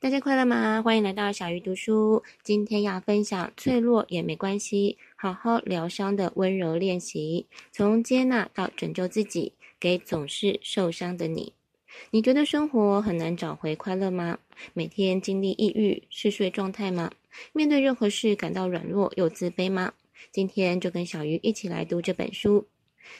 [0.00, 0.80] 大家快乐吗？
[0.80, 2.22] 欢迎来到小鱼读书。
[2.44, 11.52] 今天要分享脆弱也没关系，好好疗伤的温柔练习，从接纳到拯救自己，给总是受伤的你。
[12.12, 14.38] 你觉得生活很难找回快乐吗？
[14.72, 17.10] 每天经历抑郁、嗜睡状态吗？
[17.52, 19.94] 面对任何事感到软弱又自卑吗？
[20.30, 22.68] 今天就跟小鱼一起来读这本书。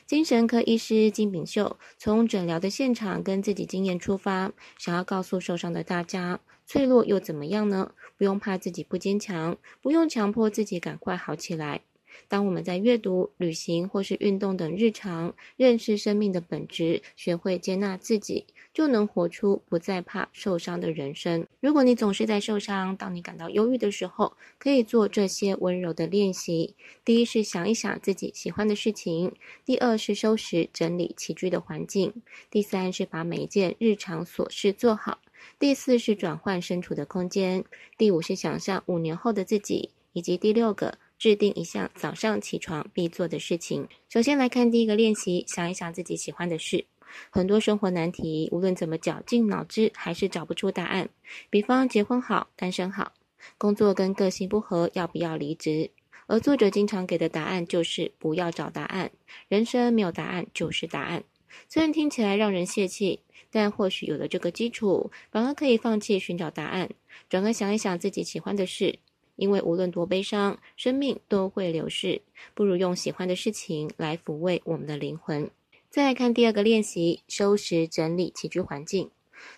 [0.06, 7.92] 精神科医师金炳秀从诊疗的现场跟自己经验出发，想要告诉受伤的大家：脆弱又怎么样呢？
[8.16, 11.82] 不用怕自己不坚强，不用强迫自己赶快好起来。
[12.26, 21.46] 当我们在阅读、旅行或是运动等日常，认识生命的本质，学会接纳自己，就能活出不再怕受伤的人生。
[21.60, 26.74] 如果你总是在受伤，当你感到忧郁的时候，可以做这些温柔的练习。
[27.04, 29.30] 第一是想一想自己喜欢的事情；
[29.64, 32.10] 第二是收拾整理起居的环境；
[32.50, 35.18] 第三是把每一件日常琐事做好；
[35.58, 37.62] 第四是转换身处的空间；
[37.96, 40.98] 第五是想象五年后的自己；以及第六个。
[41.18, 43.88] 制定一项早上起床必做的事情。
[44.08, 46.84] 首先来看第一个练习，想一想自己喜欢的事。
[47.30, 51.08] 很多生活难题，无论怎么绞尽脑汁，还是找不出答案。
[51.50, 53.12] 比方结婚好，单身好；
[53.56, 55.90] 工作跟个性不合，要不要离职？
[56.26, 59.10] 而作者经常给的答案就是不要找答案。
[59.48, 61.24] 人生没有答案就是答案。
[61.68, 66.90] 虽然听起来让人泄气，但或许有了这个基础，反而可以放弃寻找答案，
[67.30, 68.98] 转而想一想自己喜欢的事。
[69.38, 72.20] 因为无论多悲伤，生命都会流逝，
[72.54, 75.48] 不如用喜欢的事情来抚慰我们的灵魂。
[75.88, 79.10] 再来看第二个练习，收拾整理起居环境。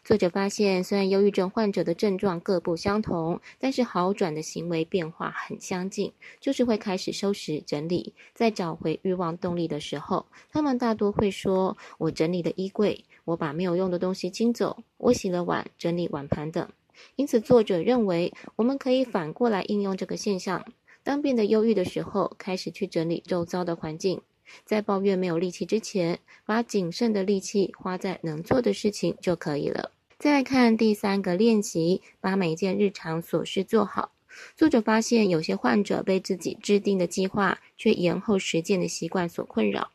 [0.05, 8.13] 作者发现，虽然忧郁症患者的症状各不相同，但是好转的行为变化很相近，就是会开始收拾整理。
[8.35, 16.69] 在找回欲望动力的时候，他们大多会说：“我整理了衣柜，我把没有用的东西清走，我洗了碗，整理碗盘等。”
[17.17, 20.65] 因此，作者认为我们可以反过来应用这个现象：
[21.03, 24.21] 当变得忧郁的时候，开始去整理周遭的环境，
[24.65, 29.93] 在抱怨没有力气之前，把仅剩的力气花在能做的事情就可以了。
[30.19, 34.13] 再来看第三个练习，把每一件日常琐事做好。
[34.55, 39.91] 作者发现，有些患者被自己制定的计划却延后实践的习惯所困扰，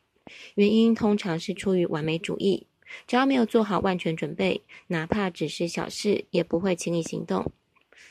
[0.56, 2.66] 原因通常是出于完美主义。
[3.06, 7.52] 只要没有做好万全准备，哪怕只是小事，也不会轻易行动。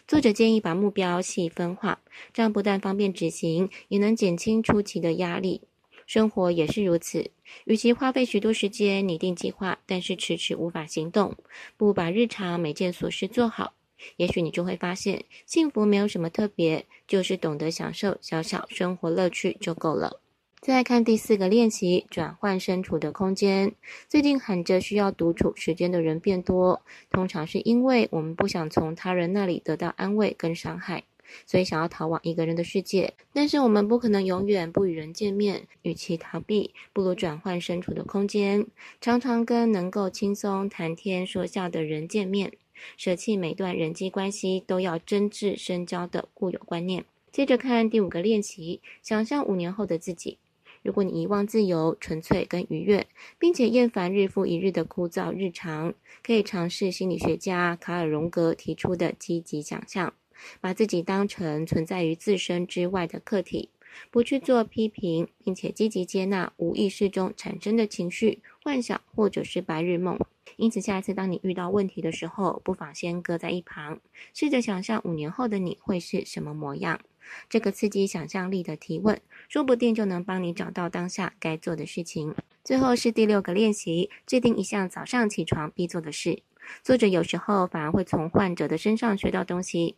[0.08, 2.00] 作者建议把目标细分化，
[2.34, 5.62] 这样不但方便执行，也能减轻初期的压力。
[6.06, 7.32] 生活也是如此，
[7.64, 11.36] 与其花费许多时间拟定计划，但是迟迟无法行动，
[11.78, 13.74] 不把日常每件琐事做好，
[14.18, 20.22] 也许你就会发现，幸福没有什么特别，就是懂得享受小小生活乐趣就够了。
[20.66, 23.76] 再来看第四个练习，转换身处的空间。
[24.10, 26.82] 最近喊着需要独处时间的人变多，
[27.12, 31.04] 通常是因为我们不想从他人那里得到安慰跟伤害，
[31.46, 33.14] 所以想要逃往一个人的世界。
[33.32, 38.66] 但是我们不可能永远不与人见面，与其逃避，不如转换身处的空间，
[39.00, 42.52] 常常跟能够轻松谈天说笑的人见面，
[42.98, 47.06] 舍弃每段人际关系都要真挚深交的固有观念。
[47.32, 50.40] 接着看第五个练习，想象五年后的自己。
[50.86, 53.08] 如果你遗忘自由、纯粹跟愉悦，
[53.40, 60.14] 并且厌烦日复一日的枯燥日常，可以尝试心理学家卡尔荣格提出的积极想象，
[60.62, 63.70] 把自己当成存在于自身之外的客体，
[64.12, 70.20] 不去做批评，并且积极接纳无意识中产生的情绪、幻想或者是白日梦。
[70.58, 74.00] 因此，下一次当你遇到问题的时候，不妨先搁在一旁，
[74.36, 77.02] 试着想象五年后的你会是什么模样。
[77.50, 82.36] 这个刺激想象力的提问，说不定就能帮你找到当下该做的事情。
[82.64, 86.42] 最后是第六个练习，制定一项早上起床必做的事。
[86.84, 89.98] 作者有时候反而会从患者的身上学到东西。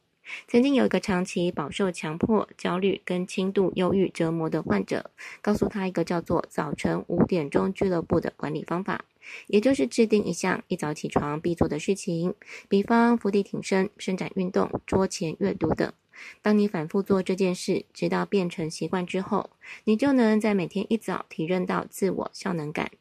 [0.49, 5.09] 曾经有一个长期饱受强迫、焦虑跟轻度忧郁折磨的患者，
[5.41, 9.05] 告诉他一个叫做“早晨五点钟俱乐部”的管理方法，
[9.47, 12.35] 也就是制定一项一早起床必做的事情，
[12.67, 15.93] 比方伏地挺身、伸展运动、桌前阅读等。
[16.41, 19.49] 当你反复做这件事，直到变成习惯之后，
[19.83, 22.91] 你就能在每天一早体认到自我效能感。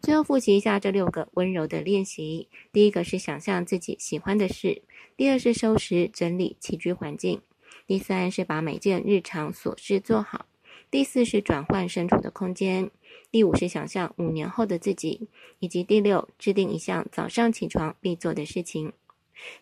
[0.00, 4.82] 最后复习一下这六个温柔的练习：第一个是想象自己喜欢的事；
[5.16, 7.38] 第二是收拾整理起居环境；
[7.86, 10.44] 第三是把每件日常琐事做好；
[10.90, 12.90] 第四是转换身处的空间；
[13.30, 15.26] 第五是想象五年后的自己；
[15.58, 18.92] 以及第六，制定一项早上起床必做的事情。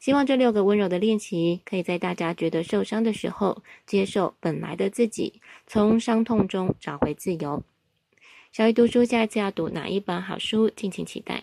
[0.00, 7.62] 希望这六个温柔的练习，可以在大家觉得受伤的时候，接受本来的自己，从伤痛中找回自由。
[8.52, 10.68] 小鱼读书，下一次要读哪一本好书？
[10.68, 11.42] 敬请期待。